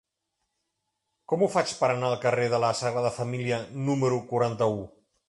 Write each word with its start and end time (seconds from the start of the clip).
Com 1.33 1.43
ho 1.43 1.49
faig 1.55 1.73
per 1.81 1.89
anar 1.95 2.09
al 2.09 2.17
carrer 2.25 2.47
de 2.55 2.63
la 2.65 2.71
Sagrada 2.79 3.13
Família 3.19 3.61
número 3.91 4.23
quaranta-u? 4.33 4.83